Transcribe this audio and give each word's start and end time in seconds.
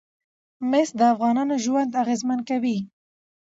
مس 0.69 0.89
د 0.99 1.01
افغانانو 1.13 1.55
ژوند 1.65 1.97
اغېزمن 2.03 2.39
کوي. 2.49 2.77